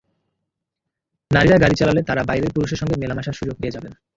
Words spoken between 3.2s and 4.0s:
সুযোগ পেয়ে যাবেন।